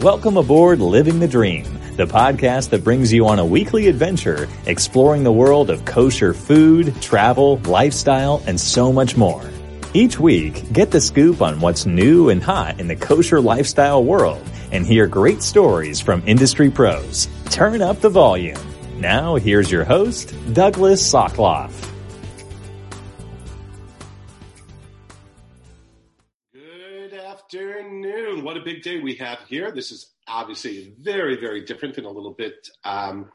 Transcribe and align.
Welcome 0.00 0.36
aboard 0.36 0.78
Living 0.78 1.18
the 1.18 1.26
Dream, 1.26 1.64
the 1.96 2.06
podcast 2.06 2.70
that 2.70 2.84
brings 2.84 3.12
you 3.12 3.26
on 3.26 3.40
a 3.40 3.44
weekly 3.44 3.88
adventure 3.88 4.48
exploring 4.66 5.24
the 5.24 5.32
world 5.32 5.70
of 5.70 5.84
kosher 5.84 6.32
food, 6.32 6.94
travel, 7.02 7.58
lifestyle, 7.64 8.40
and 8.46 8.60
so 8.60 8.92
much 8.92 9.16
more. 9.16 9.42
Each 9.94 10.16
week, 10.16 10.72
get 10.72 10.92
the 10.92 11.00
scoop 11.00 11.42
on 11.42 11.58
what's 11.58 11.84
new 11.84 12.28
and 12.28 12.40
hot 12.40 12.78
in 12.78 12.86
the 12.86 12.94
kosher 12.94 13.40
lifestyle 13.40 14.04
world 14.04 14.40
and 14.70 14.86
hear 14.86 15.08
great 15.08 15.42
stories 15.42 16.00
from 16.00 16.22
industry 16.26 16.70
pros. 16.70 17.26
Turn 17.46 17.82
up 17.82 18.00
the 18.00 18.08
volume. 18.08 18.60
Now, 18.98 19.34
here's 19.34 19.68
your 19.68 19.84
host, 19.84 20.32
Douglas 20.52 21.02
Soclof. 21.12 21.72
A 28.58 28.64
big 28.64 28.82
day 28.82 28.98
we 28.98 29.14
have 29.14 29.38
here. 29.48 29.70
This 29.70 29.92
is 29.92 30.10
obviously 30.26 30.92
very, 31.00 31.36
very 31.36 31.64
different 31.64 31.96
and 31.96 32.06
a 32.06 32.10
little 32.10 32.32
bit 32.32 32.68
um, 32.84 33.30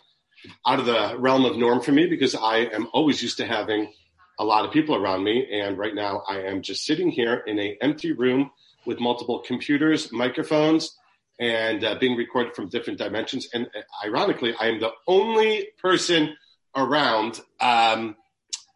out 0.68 0.80
of 0.80 0.86
the 0.86 1.16
realm 1.18 1.46
of 1.46 1.56
norm 1.56 1.82
for 1.82 1.94
me 1.94 2.08
because 2.08 2.36
I 2.36 2.58
am 2.58 2.90
always 2.94 3.22
used 3.22 3.38
to 3.38 3.46
having 3.46 3.94
a 4.38 4.44
lot 4.44 4.66
of 4.66 4.72
people 4.72 4.96
around 4.96 5.24
me. 5.24 5.48
And 5.52 5.78
right 5.78 5.96
now 5.96 6.24
I 6.28 6.42
am 6.42 6.62
just 6.62 6.84
sitting 6.84 7.10
here 7.10 7.36
in 7.48 7.58
an 7.58 7.78
empty 7.82 8.12
room 8.12 8.52
with 8.86 9.00
multiple 9.00 9.40
computers, 9.40 10.12
microphones, 10.12 10.98
and 11.40 11.84
uh, 11.86 11.96
being 12.00 12.18
recorded 12.18 12.54
from 12.54 12.68
different 12.68 13.00
dimensions. 13.00 13.48
And 13.54 13.68
uh, 13.68 14.06
ironically, 14.06 14.54
I 14.60 14.68
am 14.68 14.82
the 14.82 14.92
only 15.08 15.70
person 15.82 16.36
around 16.76 17.40
um, 17.62 18.18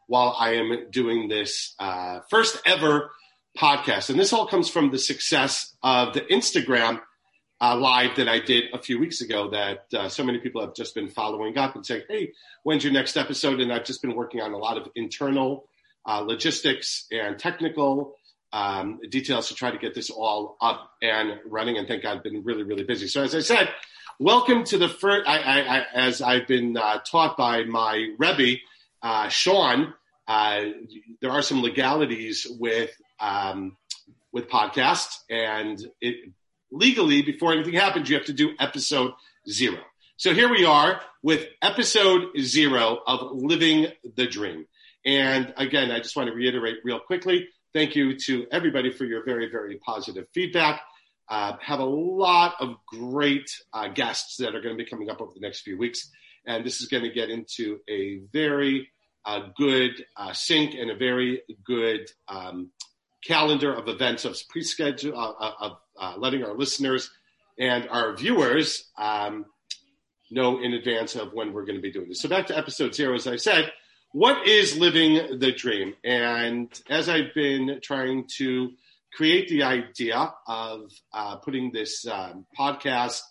while 0.08 0.34
I 0.40 0.54
am 0.54 0.90
doing 0.92 1.28
this 1.28 1.76
uh, 1.78 2.22
first 2.30 2.62
ever 2.66 3.12
podcast. 3.58 4.10
And 4.10 4.20
this 4.20 4.34
all 4.34 4.48
comes 4.48 4.70
from 4.70 4.92
the 4.92 5.00
success 5.00 5.76
of 5.84 6.14
the 6.14 6.22
Instagram 6.22 7.02
uh, 7.60 7.76
live 7.76 8.16
that 8.18 8.30
I 8.30 8.40
did 8.40 8.66
a 8.74 8.78
few 8.78 9.00
weeks 9.00 9.22
ago 9.22 9.50
that 9.50 9.86
uh, 9.94 10.10
so 10.10 10.24
many 10.24 10.38
people 10.38 10.62
have 10.62 10.76
just 10.76 10.94
been 10.94 11.10
following 11.10 11.58
up 11.58 11.76
and 11.76 11.86
saying, 11.86 12.04
hey, 12.08 12.34
when's 12.64 12.84
your 12.84 12.94
next 12.94 13.18
episode? 13.18 13.60
And 13.60 13.74
I've 13.74 13.84
just 13.84 14.02
been 14.02 14.16
working 14.16 14.42
on 14.42 14.54
a 14.54 14.58
lot 14.58 14.78
of 14.78 14.88
internal 14.96 15.68
uh, 16.06 16.20
logistics 16.20 17.08
and 17.12 17.38
technical 17.40 18.16
um, 18.54 19.00
details 19.10 19.48
to 19.48 19.56
try 19.56 19.72
to 19.72 19.78
get 19.78 19.96
this 19.96 20.10
all 20.10 20.56
up 20.62 20.92
and 21.02 21.40
running. 21.46 21.78
And 21.78 21.88
thank 21.88 22.04
God 22.04 22.18
I've 22.18 22.24
been 22.24 22.44
really, 22.44 22.64
really 22.64 22.84
busy. 22.84 23.08
So 23.08 23.24
as 23.24 23.34
I 23.34 23.40
said, 23.40 23.70
welcome 24.20 24.64
to 24.66 24.78
the 24.78 24.88
first, 24.88 25.28
I, 25.28 25.40
I, 25.40 25.78
I, 25.78 25.86
as 25.96 26.22
I've 26.22 26.48
been 26.48 26.78
uh, 26.78 27.00
taught 27.00 27.38
by 27.38 27.64
my 27.64 28.14
Rebbe, 28.20 28.60
uh, 29.02 29.30
Sean, 29.30 29.94
uh, 30.28 30.66
there 31.22 31.32
are 31.32 31.42
some 31.42 31.62
legalities 31.62 32.46
with 32.60 32.92
um, 33.20 33.78
with 34.32 34.50
podcasts, 34.50 35.20
and 35.30 35.86
it, 36.02 36.32
legally, 36.72 37.22
before 37.22 37.54
anything 37.54 37.74
happens, 37.74 38.10
you 38.10 38.16
have 38.16 38.26
to 38.26 38.34
do 38.34 38.52
episode 38.60 39.12
zero. 39.50 39.80
So 40.18 40.34
here 40.34 40.50
we 40.50 40.66
are 40.66 41.02
with 41.22 41.48
episode 41.62 42.30
zero 42.40 43.00
of 43.06 43.32
Living 43.34 43.88
the 44.16 44.28
Dream. 44.28 44.66
And 45.06 45.54
again, 45.58 45.92
I 45.92 46.00
just 46.00 46.16
want 46.16 46.28
to 46.30 46.36
reiterate 46.36 46.78
real 46.84 47.00
quickly 47.00 47.48
thank 47.78 47.96
you 47.96 48.18
to 48.18 48.48
everybody 48.52 48.92
for 48.92 49.06
your 49.06 49.24
very, 49.24 49.50
very 49.52 49.78
positive 49.78 50.26
feedback. 50.34 50.82
Uh, 51.30 51.56
have 51.62 51.80
a 51.80 51.86
lot 51.86 52.56
of 52.60 52.76
great 52.88 53.50
uh, 53.72 53.88
guests 53.90 54.38
that 54.38 54.56
are 54.56 54.62
going 54.62 54.76
to 54.76 54.84
be 54.84 54.90
coming 54.90 55.10
up 55.12 55.22
over 55.22 55.32
the 55.34 55.40
next 55.40 55.62
few 55.62 55.78
weeks. 55.78 56.10
And 56.46 56.66
this 56.66 56.82
is 56.82 56.88
going 56.88 57.04
to 57.04 57.12
get 57.12 57.30
into 57.30 57.80
a 57.88 58.22
very 58.34 58.90
uh, 59.26 59.50
good 59.56 59.92
uh, 60.16 60.34
sync 60.34 60.74
and 60.74 60.90
a 60.90 60.96
very 60.96 61.44
good 61.66 62.10
um, 62.28 62.72
calendar 63.26 63.74
of 63.74 63.88
events 63.88 64.26
of 64.26 64.38
pre-schedule 64.50 65.18
uh, 65.18 65.32
uh, 65.40 65.54
of 65.60 65.78
uh, 66.00 66.14
letting 66.18 66.44
our 66.44 66.56
listeners 66.56 67.10
and 67.60 67.90
our 67.90 68.16
viewers 68.16 68.90
um, 68.98 69.46
know 70.30 70.62
in 70.62 70.74
advance 70.74 71.16
of 71.16 71.34
when 71.34 71.54
we're 71.54 71.66
going 71.66 71.76
to 71.76 71.82
be 71.82 71.92
doing 71.92 72.10
this. 72.10 72.22
So 72.22 72.30
back 72.30 72.48
to 72.48 72.58
episode 72.58 72.94
zero, 72.94 73.16
as 73.16 73.28
I 73.28 73.38
said, 73.38 73.72
what 74.12 74.48
is 74.48 74.78
living 74.78 75.40
the 75.40 75.52
dream? 75.52 75.94
And 76.04 76.70
as 76.90 77.10
I've 77.10 77.34
been 77.34 77.80
trying 77.82 78.28
to 78.38 78.72
create 79.14 79.48
the 79.50 79.64
idea 79.64 80.34
of 80.48 80.92
uh, 81.14 81.38
putting 81.38 81.72
this 81.72 82.06
um, 82.08 82.46
podcast 82.58 83.22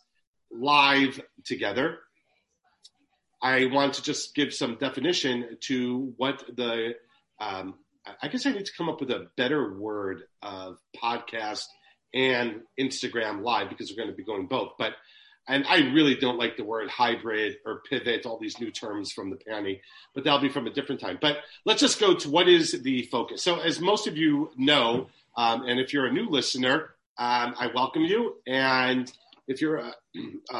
live 0.50 1.20
together, 1.44 1.98
I 3.40 3.66
want 3.66 3.94
to 3.94 4.02
just 4.02 4.34
give 4.34 4.52
some 4.52 4.76
definition 4.76 5.58
to 5.62 6.14
what 6.16 6.44
the 6.56 6.94
um, 7.38 7.74
I 8.22 8.28
guess 8.28 8.46
I 8.46 8.52
need 8.52 8.66
to 8.66 8.72
come 8.76 8.88
up 8.88 9.00
with 9.00 9.10
a 9.10 9.28
better 9.36 9.78
word 9.78 10.22
of 10.42 10.78
podcast 11.02 11.64
and 12.14 12.62
Instagram 12.78 13.42
live 13.42 13.68
because 13.68 13.90
we're 13.90 14.02
going 14.02 14.10
to 14.10 14.16
be 14.16 14.24
going 14.24 14.46
both. 14.46 14.72
But 14.78 14.92
and 15.48 15.64
I 15.68 15.78
really 15.92 16.16
don't 16.16 16.38
like 16.38 16.56
the 16.56 16.64
word 16.64 16.90
hybrid 16.90 17.58
or 17.64 17.82
pivot, 17.88 18.26
all 18.26 18.38
these 18.38 18.58
new 18.58 18.70
terms 18.70 19.12
from 19.12 19.30
the 19.30 19.36
panty, 19.36 19.80
but 20.14 20.24
that'll 20.24 20.40
be 20.40 20.48
from 20.48 20.66
a 20.66 20.72
different 20.72 21.00
time. 21.00 21.18
But 21.20 21.38
let's 21.64 21.80
just 21.80 22.00
go 22.00 22.14
to 22.14 22.30
what 22.30 22.48
is 22.48 22.72
the 22.82 23.02
focus. 23.04 23.44
So, 23.44 23.60
as 23.60 23.80
most 23.80 24.06
of 24.08 24.16
you 24.16 24.50
know, 24.56 25.08
um, 25.36 25.62
and 25.62 25.78
if 25.78 25.92
you're 25.92 26.06
a 26.06 26.12
new 26.12 26.28
listener, 26.28 26.94
um, 27.18 27.54
I 27.58 27.70
welcome 27.72 28.02
you. 28.02 28.36
And 28.46 29.10
if 29.46 29.60
you're 29.60 29.76
a, 29.76 29.94
a, 30.50 30.56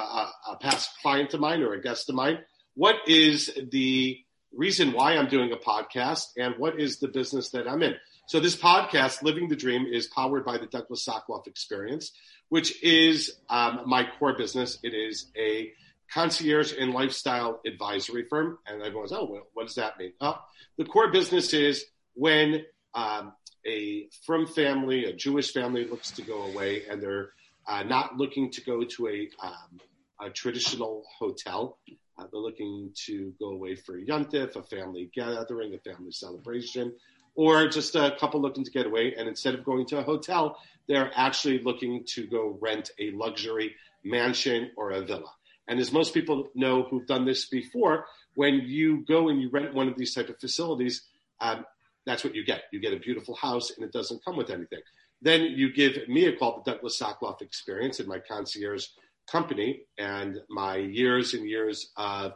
a 0.51 0.57
past 0.61 0.91
client 1.03 1.35
of 1.35 1.41
mine 1.41 1.63
or 1.63 1.73
a 1.73 1.81
guest 1.81 2.09
of 2.09 2.15
mine, 2.15 2.39
what 2.75 2.97
is 3.09 3.51
the 3.71 4.21
reason 4.57 4.93
why 4.93 5.17
I'm 5.17 5.29
doing 5.29 5.53
a 5.53 5.57
podcast 5.57 6.29
and 6.37 6.55
what 6.59 6.81
is 6.81 6.99
the 6.99 7.09
business 7.09 7.51
that 7.51 7.69
I'm 7.69 7.83
in. 7.83 7.95
So 8.27 8.41
this 8.41 8.57
podcast, 8.57 9.23
Living 9.23 9.49
the 9.49 9.57
Dream, 9.57 9.87
is 9.87 10.07
powered 10.09 10.45
by 10.45 10.59
the 10.59 10.67
Douglas 10.67 11.07
Soclof 11.07 11.47
Experience, 11.47 12.13
which 12.49 12.83
is 12.83 13.37
um, 13.49 13.83
my 13.87 14.07
core 14.19 14.37
business. 14.37 14.79
It 14.83 14.95
is 14.95 15.31
a 15.37 15.73
concierge 16.13 16.73
and 16.79 16.93
lifestyle 16.93 17.61
advisory 17.67 18.25
firm. 18.29 18.59
And 18.67 18.83
everyone's, 18.83 19.13
oh, 19.13 19.29
well, 19.31 19.47
what 19.55 19.67
does 19.67 19.77
that 19.77 19.99
mean? 19.99 20.13
Oh, 20.21 20.39
the 20.77 20.85
core 20.85 21.11
business 21.13 21.53
is 21.53 21.85
when 22.15 22.65
um, 22.95 23.33
a 23.67 24.09
from 24.25 24.47
family, 24.47 25.05
a 25.05 25.13
Jewish 25.13 25.53
family 25.53 25.87
looks 25.87 26.11
to 26.13 26.23
go 26.23 26.43
away 26.43 26.85
and 26.89 27.03
they're 27.03 27.31
uh, 27.69 27.83
not 27.83 28.17
looking 28.17 28.51
to 28.53 28.61
go 28.61 28.85
to 28.85 29.09
a, 29.09 29.29
um, 29.45 29.81
a 30.21 30.31
traditional 30.31 31.05
hotel. 31.19 31.79
Uh, 32.27 32.29
they're 32.33 32.41
looking 32.41 32.91
to 33.07 33.33
go 33.39 33.51
away 33.51 33.75
for 33.75 33.99
a 33.99 34.05
yuntif, 34.05 34.57
a 34.57 34.63
family 34.63 35.11
gathering, 35.15 35.75
a 35.75 35.79
family 35.79 36.13
celebration, 36.13 36.93
or 37.35 37.69
just 37.69 37.95
a 37.95 38.17
couple 38.19 38.41
looking 38.41 38.65
to 38.65 38.71
get 38.71 38.87
away. 38.87 39.15
And 39.17 39.29
instead 39.29 39.55
of 39.55 39.65
going 39.65 39.87
to 39.87 39.99
a 39.99 40.03
hotel, 40.03 40.59
they're 40.89 41.11
actually 41.15 41.61
looking 41.63 42.05
to 42.15 42.27
go 42.27 42.59
rent 42.61 42.91
a 42.99 43.11
luxury 43.13 43.75
mansion 44.05 44.71
or 44.77 44.93
a 44.93 45.03
villa. 45.03 45.33
And 45.69 45.81
as 45.81 45.93
most 45.93 46.15
people 46.15 46.49
know 46.55 46.85
who've 46.85 47.07
done 47.07 47.25
this 47.25 47.47
before, 47.47 48.07
when 48.35 48.63
you 48.65 49.05
go 49.07 49.29
and 49.29 49.41
you 49.41 49.51
rent 49.51 49.75
one 49.75 49.89
of 49.89 49.97
these 49.97 50.15
type 50.15 50.29
of 50.29 50.39
facilities, 50.39 51.03
um, 51.41 51.65
that's 52.07 52.23
what 52.23 52.35
you 52.35 52.45
get. 52.45 52.63
You 52.73 52.81
get 52.81 52.93
a 52.93 53.01
beautiful 53.01 53.35
house, 53.35 53.73
and 53.77 53.85
it 53.85 53.93
doesn't 53.93 54.25
come 54.25 54.37
with 54.37 54.51
anything. 54.51 54.79
Then 55.23 55.43
you 55.43 55.73
give 55.73 56.09
me 56.09 56.27
a 56.27 56.37
call, 56.37 56.63
the 56.65 56.73
Douglas 56.73 57.01
Soclof 57.01 57.43
Experience, 57.43 57.99
and 57.99 58.09
my 58.09 58.21
concierge 58.21 58.87
company 59.31 59.83
and 59.99 60.39
my 60.49 60.77
years 60.77 61.35
and 61.35 61.49
years 61.49 61.93
of 61.97 62.33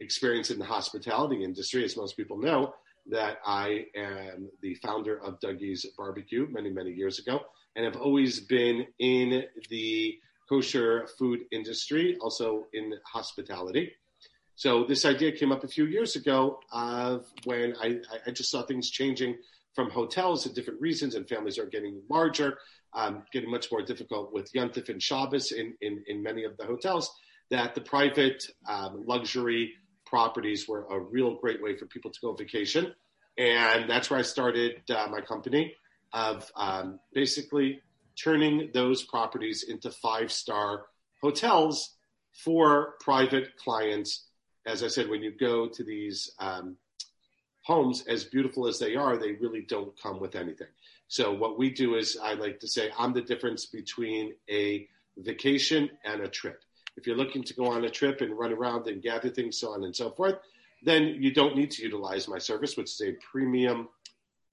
experience 0.00 0.50
in 0.50 0.58
the 0.58 0.64
hospitality 0.64 1.42
industry, 1.42 1.84
as 1.84 1.96
most 1.96 2.16
people 2.16 2.38
know, 2.38 2.74
that 3.06 3.38
I 3.44 3.86
am 3.96 4.48
the 4.62 4.74
founder 4.76 5.22
of 5.22 5.40
Dougie's 5.40 5.84
Barbecue 5.96 6.46
many, 6.50 6.70
many 6.70 6.90
years 6.90 7.18
ago, 7.18 7.40
and 7.76 7.84
have 7.84 7.96
always 7.96 8.40
been 8.40 8.86
in 8.98 9.44
the 9.68 10.18
kosher 10.48 11.08
food 11.18 11.40
industry, 11.52 12.16
also 12.20 12.66
in 12.72 12.94
hospitality. 13.04 13.92
So 14.56 14.84
this 14.84 15.04
idea 15.04 15.32
came 15.32 15.52
up 15.52 15.64
a 15.64 15.68
few 15.68 15.86
years 15.86 16.16
ago 16.16 16.60
of 16.72 17.26
when 17.44 17.74
I, 17.80 17.98
I 18.26 18.30
just 18.30 18.50
saw 18.50 18.62
things 18.62 18.90
changing 18.90 19.36
from 19.74 19.90
hotels 19.90 20.46
and 20.46 20.54
different 20.54 20.80
reasons, 20.80 21.14
and 21.14 21.28
families 21.28 21.58
are 21.58 21.66
getting 21.66 22.00
larger, 22.08 22.58
um, 22.94 23.24
getting 23.32 23.50
much 23.50 23.70
more 23.72 23.82
difficult 23.82 24.32
with 24.32 24.52
Yontif 24.52 24.88
and 24.88 25.02
Shabbos 25.02 25.52
in, 25.52 25.74
in, 25.80 26.02
in 26.06 26.22
many 26.22 26.44
of 26.44 26.56
the 26.56 26.64
hotels, 26.64 27.12
that 27.50 27.74
the 27.74 27.80
private 27.80 28.44
um, 28.68 29.04
luxury 29.06 29.72
properties 30.06 30.68
were 30.68 30.86
a 30.90 31.00
real 31.00 31.34
great 31.34 31.62
way 31.62 31.76
for 31.76 31.86
people 31.86 32.10
to 32.10 32.20
go 32.20 32.32
vacation. 32.34 32.94
And 33.36 33.90
that's 33.90 34.10
where 34.10 34.18
I 34.18 34.22
started 34.22 34.82
uh, 34.88 35.08
my 35.10 35.20
company 35.20 35.74
of 36.12 36.50
um, 36.54 37.00
basically 37.12 37.80
turning 38.16 38.70
those 38.72 39.02
properties 39.02 39.64
into 39.64 39.90
five 39.90 40.30
star 40.30 40.86
hotels 41.20 41.96
for 42.32 42.94
private 43.00 43.56
clients. 43.56 44.26
As 44.66 44.82
I 44.82 44.88
said, 44.88 45.08
when 45.08 45.22
you 45.22 45.32
go 45.36 45.68
to 45.68 45.84
these 45.84 46.30
um, 46.38 46.76
homes, 47.64 48.04
as 48.06 48.24
beautiful 48.24 48.66
as 48.66 48.78
they 48.78 48.94
are, 48.94 49.16
they 49.16 49.32
really 49.32 49.62
don't 49.62 50.00
come 50.00 50.20
with 50.20 50.34
anything. 50.36 50.68
So 51.08 51.32
what 51.32 51.58
we 51.58 51.70
do 51.70 51.96
is 51.96 52.18
I 52.22 52.34
like 52.34 52.60
to 52.60 52.68
say 52.68 52.90
I'm 52.98 53.12
the 53.12 53.22
difference 53.22 53.66
between 53.66 54.34
a 54.50 54.88
vacation 55.18 55.90
and 56.04 56.20
a 56.22 56.28
trip. 56.28 56.62
If 56.96 57.06
you're 57.06 57.16
looking 57.16 57.42
to 57.44 57.54
go 57.54 57.66
on 57.66 57.84
a 57.84 57.90
trip 57.90 58.20
and 58.20 58.38
run 58.38 58.52
around 58.52 58.86
and 58.86 59.02
gather 59.02 59.28
things, 59.28 59.58
so 59.58 59.72
on 59.72 59.84
and 59.84 59.94
so 59.94 60.10
forth, 60.10 60.36
then 60.82 61.16
you 61.18 61.32
don't 61.32 61.56
need 61.56 61.70
to 61.72 61.82
utilize 61.82 62.28
my 62.28 62.38
service, 62.38 62.76
which 62.76 62.90
is 62.92 63.00
a 63.00 63.12
premium 63.32 63.88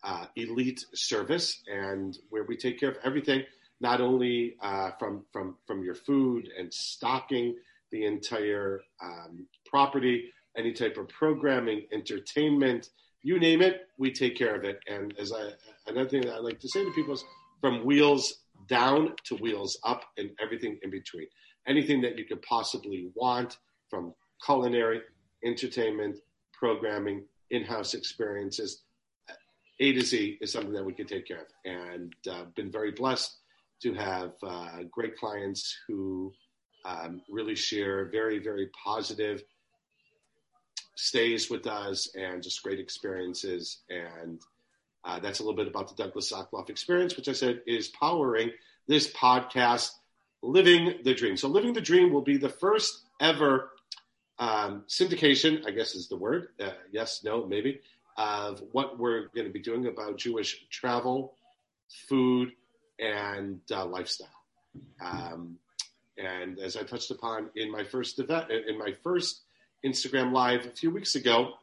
uh, 0.03 0.25
elite 0.35 0.85
service 0.93 1.61
and 1.67 2.17
where 2.29 2.43
we 2.43 2.57
take 2.57 2.79
care 2.79 2.89
of 2.89 2.97
everything 3.03 3.43
not 3.81 3.99
only 3.99 4.55
uh, 4.61 4.91
from 4.99 5.25
from 5.33 5.55
from 5.65 5.83
your 5.83 5.95
food 5.95 6.49
and 6.57 6.73
stocking 6.73 7.55
the 7.91 8.05
entire 8.05 8.81
um, 9.03 9.45
property, 9.65 10.31
any 10.57 10.73
type 10.73 10.97
of 10.97 11.07
programming, 11.09 11.87
entertainment, 11.91 12.89
you 13.23 13.39
name 13.39 13.61
it, 13.61 13.87
we 13.97 14.11
take 14.11 14.35
care 14.35 14.55
of 14.55 14.63
it. 14.63 14.79
And 14.87 15.13
as 15.19 15.31
I 15.31 15.51
another 15.87 16.09
thing 16.09 16.21
that 16.21 16.33
I 16.33 16.39
like 16.39 16.59
to 16.59 16.69
say 16.69 16.83
to 16.83 16.91
people 16.91 17.13
is 17.13 17.23
from 17.61 17.85
wheels 17.85 18.41
down 18.67 19.13
to 19.25 19.35
wheels 19.35 19.79
up 19.83 20.03
and 20.17 20.31
everything 20.41 20.79
in 20.83 20.89
between. 20.89 21.27
Anything 21.67 22.01
that 22.01 22.17
you 22.17 22.25
could 22.25 22.41
possibly 22.41 23.11
want 23.15 23.57
from 23.89 24.13
culinary, 24.43 25.01
entertainment, 25.43 26.17
programming, 26.53 27.25
in-house 27.51 27.93
experiences, 27.93 28.83
A 29.79 29.93
to 29.93 30.01
Z 30.01 30.37
is 30.41 30.51
something 30.51 30.73
that 30.73 30.85
we 30.85 30.93
can 30.93 31.05
take 31.05 31.27
care 31.27 31.41
of. 31.41 31.47
And 31.65 32.13
uh, 32.29 32.45
been 32.55 32.71
very 32.71 32.91
blessed 32.91 33.37
to 33.83 33.93
have 33.93 34.33
uh, 34.43 34.79
great 34.91 35.17
clients 35.17 35.77
who 35.87 36.33
um, 36.85 37.21
really 37.29 37.55
share 37.55 38.09
very, 38.11 38.39
very 38.39 38.69
positive 38.83 39.43
stays 40.95 41.49
with 41.49 41.67
us 41.67 42.13
and 42.15 42.43
just 42.43 42.61
great 42.63 42.79
experiences. 42.79 43.79
And 43.89 44.41
uh, 45.03 45.19
that's 45.19 45.39
a 45.39 45.43
little 45.43 45.55
bit 45.55 45.67
about 45.67 45.87
the 45.87 46.01
Douglas 46.01 46.31
Soclof 46.31 46.69
experience, 46.69 47.17
which 47.17 47.27
I 47.27 47.33
said 47.33 47.61
is 47.65 47.87
powering 47.87 48.51
this 48.87 49.11
podcast, 49.11 49.91
Living 50.41 50.95
the 51.03 51.13
Dream. 51.13 51.37
So, 51.37 51.47
Living 51.47 51.73
the 51.73 51.81
Dream 51.81 52.11
will 52.11 52.21
be 52.21 52.37
the 52.37 52.49
first 52.49 53.03
ever 53.19 53.71
um, 54.39 54.83
syndication, 54.87 55.65
I 55.67 55.71
guess 55.71 55.95
is 55.95 56.07
the 56.07 56.17
word. 56.17 56.49
Uh, 56.59 56.71
yes, 56.91 57.21
no, 57.23 57.45
maybe, 57.45 57.79
of 58.17 58.61
what 58.71 58.99
we're 58.99 59.27
going 59.35 59.47
to 59.47 59.53
be 59.53 59.59
doing 59.61 59.85
about 59.85 60.17
Jewish 60.17 60.65
travel, 60.69 61.35
food, 62.09 62.51
and 62.99 63.59
uh, 63.71 63.85
lifestyle. 63.85 64.27
Um, 64.99 65.57
and 66.17 66.59
as 66.59 66.75
I 66.75 66.83
touched 66.83 67.11
upon 67.11 67.49
in 67.55 67.71
my 67.71 67.83
first 67.83 68.19
event, 68.19 68.51
in 68.51 68.77
my 68.77 68.93
first 69.03 69.41
Instagram 69.85 70.31
live 70.33 70.65
a 70.65 70.69
few 70.69 70.91
weeks 70.91 71.15
ago, 71.15 71.53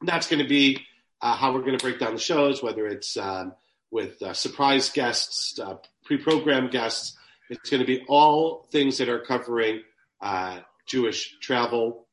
And 0.00 0.08
that's 0.08 0.28
going 0.28 0.42
to 0.42 0.48
be 0.48 0.84
uh, 1.20 1.34
how 1.34 1.52
we're 1.52 1.60
going 1.60 1.78
to 1.78 1.82
break 1.82 1.98
down 1.98 2.14
the 2.14 2.20
shows, 2.20 2.62
whether 2.62 2.86
it's 2.86 3.16
um, 3.16 3.54
with 3.90 4.20
uh, 4.22 4.32
surprise 4.32 4.90
guests, 4.90 5.58
uh, 5.58 5.76
pre-programmed 6.04 6.70
guests. 6.70 7.16
It's 7.50 7.70
going 7.70 7.80
to 7.80 7.86
be 7.86 8.04
all 8.08 8.66
things 8.70 8.98
that 8.98 9.08
are 9.08 9.20
covering 9.20 9.82
uh, 10.20 10.60
Jewish 10.86 11.38
travel, 11.40 12.06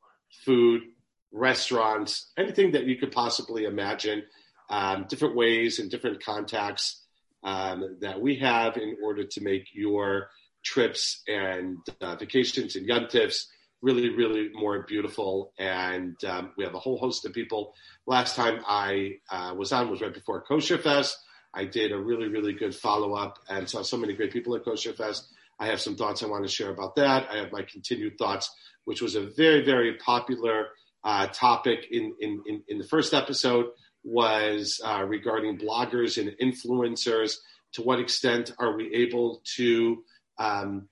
food, 0.46 0.84
restaurants, 1.32 2.32
anything 2.38 2.72
that 2.72 2.86
you 2.86 2.98
could 2.98 3.12
possibly 3.12 3.66
imagine, 3.66 4.24
um, 4.70 5.06
different 5.08 5.36
ways 5.36 5.80
and 5.80 5.90
different 5.90 6.24
contacts 6.24 7.02
um, 7.44 7.98
that 8.02 8.22
we 8.22 8.36
have 8.38 8.78
in 8.78 8.98
order 9.04 9.24
to 9.24 9.42
make 9.42 9.68
your 9.74 10.30
trips 10.64 11.24
and 11.28 11.78
uh, 12.02 12.16
vacations 12.16 12.76
and 12.76 12.88
yuntifs 12.88 13.46
really, 13.82 14.10
really 14.10 14.50
more 14.54 14.84
beautiful. 14.84 15.54
And 15.58 16.16
um, 16.26 16.52
we 16.58 16.64
have 16.64 16.76
a 16.76 16.80
whole 16.80 16.98
host 16.98 17.26
of 17.26 17.34
people. 17.34 17.74
Last 18.06 18.36
time 18.36 18.62
I 18.68 19.18
uh, 19.30 19.54
was 19.58 19.72
on 19.72 19.90
was 19.90 20.02
right 20.02 20.14
before 20.14 20.42
Kosher 20.42 20.78
Fest. 20.78 21.18
I 21.54 21.66
did 21.66 21.92
a 21.92 21.98
really, 21.98 22.28
really 22.28 22.54
good 22.54 22.76
follow 22.76 23.14
up 23.14 23.40
and 23.50 23.70
saw 23.70 23.82
so 23.82 23.98
many 23.98 24.14
great 24.14 24.32
people 24.32 24.56
at 24.56 24.64
Kosher 24.64 24.94
Fest. 24.94 25.34
I 25.60 25.68
have 25.68 25.82
some 25.82 25.96
thoughts 25.96 26.24
I 26.24 26.28
want 26.28 26.44
to 26.44 26.52
share 26.52 26.70
about 26.70 26.96
that. 26.96 27.28
I 27.30 27.38
have 27.38 27.52
my 27.52 27.62
continued 27.64 28.18
thoughts, 28.18 28.50
which 28.86 29.02
was 29.02 29.16
a 29.16 29.22
very, 29.22 29.64
very 29.64 29.96
popular 29.98 30.70
uh, 31.04 31.28
topic 31.28 31.88
in, 31.92 32.16
in, 32.20 32.42
in, 32.46 32.64
in, 32.68 32.78
the 32.78 32.88
first 32.88 33.14
episode 33.14 33.66
was 34.04 34.80
uh, 34.84 35.04
regarding 35.04 35.58
bloggers 35.58 36.20
and 36.20 36.36
influencers. 36.42 37.36
To 37.74 37.82
what 37.82 38.00
extent 38.00 38.52
are 38.60 38.76
we 38.76 38.94
able 38.94 39.42
to 39.56 40.04
um, 40.38 40.90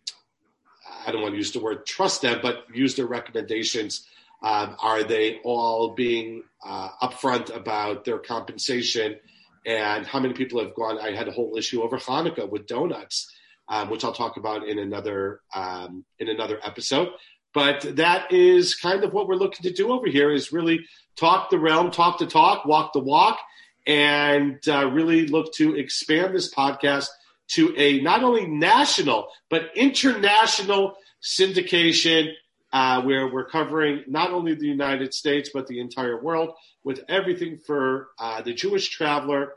I 1.05 1.11
don't 1.11 1.21
want 1.21 1.33
to 1.33 1.37
use 1.37 1.51
the 1.51 1.59
word 1.59 1.85
trust 1.85 2.21
them, 2.21 2.39
but 2.41 2.65
use 2.73 2.95
their 2.95 3.05
recommendations. 3.05 4.05
Um, 4.41 4.75
are 4.79 5.03
they 5.03 5.39
all 5.43 5.95
being 5.95 6.43
uh, 6.65 6.89
upfront 7.01 7.55
about 7.55 8.05
their 8.05 8.19
compensation? 8.19 9.17
And 9.65 10.05
how 10.05 10.19
many 10.19 10.33
people 10.33 10.63
have 10.63 10.73
gone? 10.73 10.97
I 10.99 11.11
had 11.11 11.27
a 11.27 11.31
whole 11.31 11.57
issue 11.57 11.81
over 11.81 11.97
Hanukkah 11.97 12.49
with 12.49 12.65
donuts, 12.65 13.33
um, 13.67 13.89
which 13.89 14.03
I'll 14.03 14.13
talk 14.13 14.37
about 14.37 14.67
in 14.67 14.79
another 14.79 15.41
um, 15.53 16.05
in 16.19 16.29
another 16.29 16.59
episode. 16.63 17.09
But 17.53 17.97
that 17.97 18.31
is 18.31 18.75
kind 18.75 19.03
of 19.03 19.11
what 19.11 19.27
we're 19.27 19.35
looking 19.35 19.63
to 19.63 19.73
do 19.73 19.91
over 19.91 20.07
here: 20.07 20.31
is 20.31 20.53
really 20.53 20.85
talk 21.15 21.49
the 21.49 21.59
realm, 21.59 21.91
talk 21.91 22.19
the 22.19 22.25
talk, 22.25 22.65
walk 22.65 22.93
the 22.93 22.99
walk, 22.99 23.39
and 23.85 24.59
uh, 24.67 24.89
really 24.89 25.27
look 25.27 25.53
to 25.55 25.75
expand 25.75 26.33
this 26.33 26.53
podcast 26.53 27.07
to 27.49 27.73
a 27.77 27.99
not 28.01 28.23
only 28.23 28.47
national 28.47 29.29
but 29.49 29.71
international 29.75 30.95
syndication 31.21 32.31
uh, 32.71 33.01
where 33.01 33.27
we're 33.27 33.49
covering 33.49 34.03
not 34.07 34.31
only 34.31 34.53
the 34.53 34.67
United 34.67 35.13
States 35.13 35.49
but 35.53 35.67
the 35.67 35.79
entire 35.79 36.21
world 36.21 36.53
with 36.83 37.01
everything 37.09 37.57
for 37.57 38.09
uh, 38.19 38.41
the 38.41 38.53
Jewish 38.53 38.89
traveler, 38.89 39.53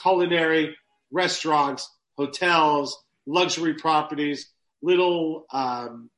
culinary, 0.00 0.76
restaurants, 1.10 1.88
hotels, 2.16 3.02
luxury 3.26 3.74
properties, 3.74 4.50
little 4.82 5.46
um, 5.52 6.10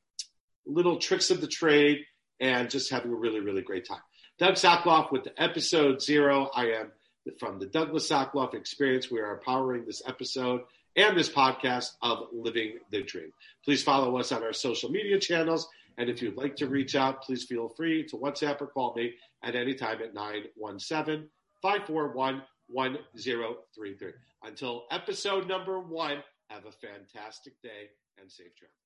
little 0.65 0.97
tricks 0.97 1.29
of 1.29 1.41
the 1.41 1.47
trade, 1.47 1.99
and 2.39 2.69
just 2.69 2.91
having 2.91 3.11
a 3.11 3.15
really 3.15 3.39
really 3.39 3.61
great 3.61 3.87
time. 3.87 4.01
Doug 4.39 4.55
Soclof 4.55 5.11
with 5.11 5.23
the 5.23 5.41
episode 5.41 6.01
zero. 6.01 6.49
I 6.53 6.71
am 6.71 6.91
from 7.39 7.59
the 7.59 7.67
Douglas 7.67 8.09
Soclof 8.09 8.53
Experience. 8.53 9.11
We 9.11 9.19
are 9.19 9.39
powering 9.45 9.85
this 9.85 10.01
episode 10.05 10.61
and 10.95 11.17
this 11.17 11.29
podcast 11.29 11.91
of 12.01 12.27
Living 12.31 12.79
the 12.91 13.03
Dream. 13.03 13.31
Please 13.63 13.83
follow 13.83 14.17
us 14.17 14.31
on 14.31 14.43
our 14.43 14.53
social 14.53 14.89
media 14.89 15.19
channels. 15.19 15.67
And 15.97 16.09
if 16.09 16.21
you'd 16.21 16.37
like 16.37 16.55
to 16.57 16.67
reach 16.67 16.95
out, 16.95 17.21
please 17.23 17.43
feel 17.43 17.69
free 17.69 18.05
to 18.07 18.17
WhatsApp 18.17 18.61
or 18.61 18.67
call 18.67 18.93
me 18.95 19.13
at 19.43 19.55
any 19.55 19.73
time 19.73 20.01
at 20.01 20.13
917 20.13 21.29
541 21.61 22.41
1033. 22.67 24.11
Until 24.43 24.83
episode 24.91 25.47
number 25.47 25.79
one, 25.79 26.23
have 26.49 26.65
a 26.65 26.71
fantastic 26.71 27.53
day 27.61 27.89
and 28.19 28.31
safe 28.31 28.51
travels. 28.55 28.79